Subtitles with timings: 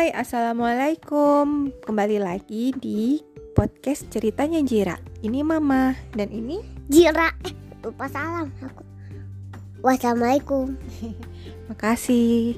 [0.00, 1.76] Hai, Assalamualaikum.
[1.84, 3.20] Kembali lagi di
[3.52, 4.96] podcast ceritanya Jira.
[5.20, 6.56] Ini Mama dan ini
[6.88, 7.28] Jira.
[7.44, 7.52] Eh,
[7.84, 8.48] lupa salam.
[8.64, 8.80] Aku
[9.84, 10.72] Wassalamualaikum.
[11.68, 12.56] Makasih.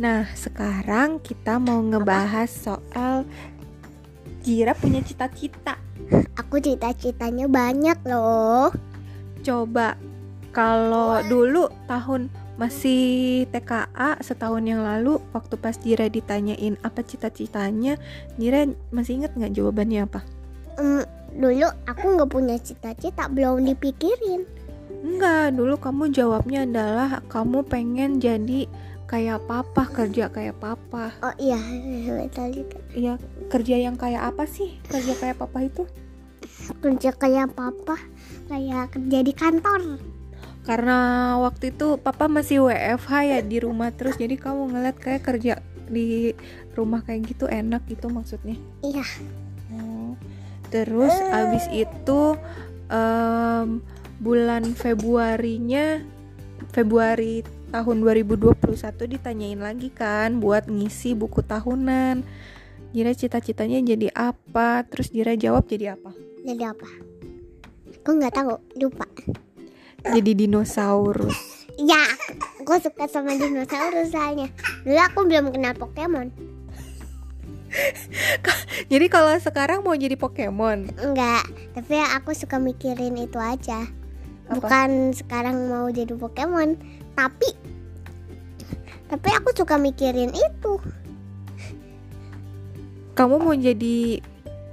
[0.00, 3.28] Nah sekarang kita mau ngebahas soal
[4.40, 5.76] Jira punya cita-cita.
[6.32, 8.72] Aku cita-citanya banyak loh.
[9.44, 10.00] Coba
[10.56, 17.98] kalau dulu tahun masih TKA setahun yang lalu waktu pas Jira ditanyain apa cita-citanya
[18.38, 20.20] Jira masih inget nggak jawabannya apa?
[20.78, 21.02] um,
[21.34, 24.46] Dulu aku nggak punya cita-cita belum dipikirin
[25.04, 28.64] Enggak, dulu kamu jawabnya adalah kamu pengen jadi
[29.04, 31.12] kayak papa, kerja kayak papa.
[31.20, 31.60] Oh iya
[32.48, 33.20] itu Iya,
[33.52, 34.80] kerja yang kayak apa sih?
[34.88, 35.84] Kerja kayak papa itu?
[36.80, 38.00] Kerja kayak papa
[38.48, 40.00] Kayak kerja di kantor
[40.64, 40.98] Karena
[41.44, 46.32] waktu itu papa masih WFH ya di rumah terus jadi kamu ngeliat kayak kerja di
[46.72, 48.56] rumah kayak gitu enak gitu maksudnya.
[48.80, 49.04] Iya
[49.74, 50.14] Oh.
[50.70, 52.20] Terus abis itu
[52.88, 53.82] em,
[54.22, 56.02] bulan Februarinya
[56.70, 57.42] Februari
[57.74, 58.54] tahun 2021
[59.18, 62.22] ditanyain lagi kan buat ngisi buku tahunan.
[62.94, 64.86] Jira cita-citanya jadi apa?
[64.86, 66.14] Terus Jira jawab jadi apa?
[66.46, 66.88] Jadi apa?
[68.04, 69.06] Aku nggak tahu lupa
[70.04, 71.64] Jadi dinosaurus.
[71.80, 72.00] Ya
[72.60, 74.52] aku suka sama dinosaurus soalnya.
[74.84, 76.28] Dulu aku belum kenal Pokemon.
[78.92, 81.42] Jadi kalau sekarang mau jadi Pokemon, Enggak
[81.74, 83.82] Tapi aku suka mikirin itu aja.
[84.44, 84.60] Apa?
[84.60, 86.76] bukan sekarang mau jadi Pokemon
[87.16, 87.48] tapi
[89.08, 90.72] tapi aku suka mikirin itu.
[93.14, 94.18] Kamu mau jadi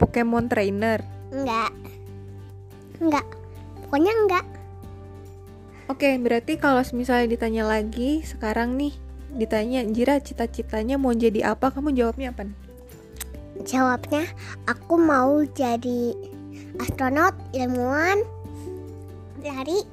[0.02, 1.06] Pokemon trainer?
[1.30, 1.72] enggak.
[3.00, 3.26] Enggak.
[3.86, 4.46] Pokoknya enggak
[5.92, 8.96] Oke, berarti kalau misalnya ditanya lagi sekarang nih,
[9.36, 11.68] ditanya Jira cita-citanya mau jadi apa?
[11.68, 12.48] Kamu jawabnya apa?
[13.62, 14.26] jawabnya
[14.66, 16.18] aku mau jadi
[16.82, 18.26] astronot ilmuwan
[19.42, 19.86] lari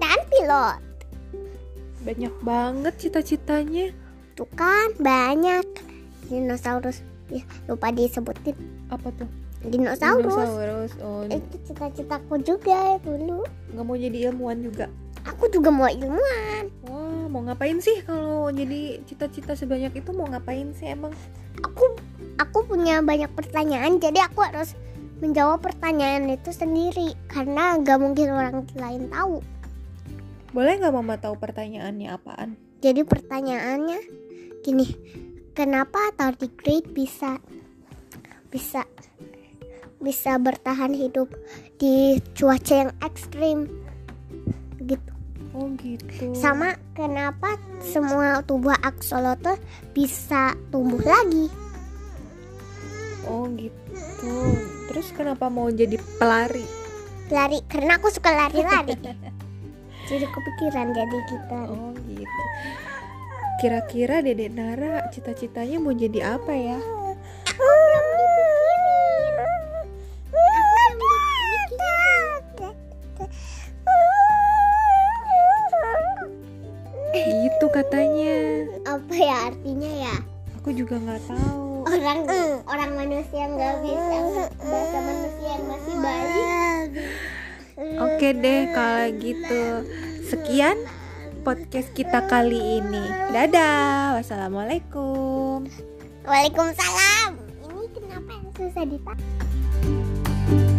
[0.00, 0.80] dan pilot
[1.98, 3.92] Banyak banget cita-citanya.
[4.38, 5.66] tuh kan banyak
[6.30, 8.54] dinosaurus ya, lupa disebutin
[8.88, 9.28] Apa tuh?
[9.58, 10.92] dinosaurus, Dinosaurus.
[11.02, 13.42] Oh, itu cita-citaku juga dulu
[13.74, 14.86] nggak mau jadi ilmuwan juga.
[15.28, 20.72] Aku juga mau ilmuwan Wah, mau ngapain sih kalau jadi cita-cita sebanyak itu mau ngapain
[20.72, 21.12] sih emang?
[21.60, 21.84] aku
[22.40, 24.72] aku punya banyak pertanyaan jadi aku harus
[25.18, 29.42] menjawab pertanyaan itu sendiri karena gak mungkin orang lain tahu
[30.48, 32.56] Boleh nggak mama tahu pertanyaannya apaan?
[32.80, 34.00] jadi pertanyaannya
[34.62, 34.86] gini
[35.52, 37.42] kenapa tardigrade bisa
[38.48, 38.86] bisa
[39.98, 41.26] bisa bertahan hidup
[41.82, 43.66] di cuaca yang ekstrim
[45.56, 46.36] Oh gitu.
[46.36, 49.56] sama kenapa semua tubuh aksolotl
[49.96, 51.48] bisa tumbuh lagi
[53.28, 54.56] Oh gitu.
[54.88, 56.64] Terus kenapa mau jadi pelari?
[57.28, 58.96] lari karena aku suka lari-lari
[60.08, 62.42] jadi kepikiran jadi kita Oh gitu.
[63.58, 66.78] Kira-kira Dedek Nara cita-citanya mau jadi apa ya?
[77.78, 78.34] Katanya.
[78.90, 80.16] Apa ya artinya ya?
[80.58, 81.86] Aku juga nggak tahu.
[81.86, 82.20] Orang
[82.66, 84.18] orang manusia nggak bisa
[84.58, 86.42] bahasa manusia yang masih bayi.
[88.02, 89.62] Oke deh kalau gitu.
[90.26, 90.76] Sekian
[91.46, 93.04] podcast kita kali ini.
[93.30, 94.18] Dadah.
[94.18, 95.70] Wassalamualaikum.
[96.26, 97.38] Waalaikumsalam.
[97.62, 100.76] Ini kenapa yang susah ditanya?